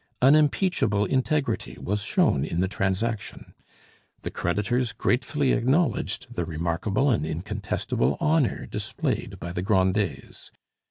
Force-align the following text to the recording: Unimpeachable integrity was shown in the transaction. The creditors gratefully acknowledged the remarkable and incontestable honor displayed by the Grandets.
Unimpeachable 0.19 1.05
integrity 1.05 1.77
was 1.79 2.01
shown 2.01 2.43
in 2.43 2.59
the 2.59 2.67
transaction. 2.67 3.53
The 4.23 4.31
creditors 4.31 4.93
gratefully 4.93 5.51
acknowledged 5.51 6.33
the 6.33 6.43
remarkable 6.43 7.11
and 7.11 7.23
incontestable 7.23 8.17
honor 8.19 8.65
displayed 8.65 9.37
by 9.37 9.51
the 9.51 9.61
Grandets. 9.61 10.49